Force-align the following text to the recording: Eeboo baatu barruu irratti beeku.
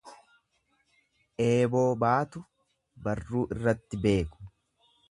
Eeboo 1.47 1.85
baatu 2.05 2.43
barruu 3.05 3.47
irratti 3.59 4.03
beeku. 4.09 4.53